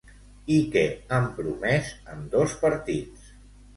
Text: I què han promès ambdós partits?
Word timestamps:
I 0.55 0.55
què 0.75 0.83
han 1.17 1.29
promès 1.41 1.91
ambdós 2.15 2.57
partits? 2.67 3.29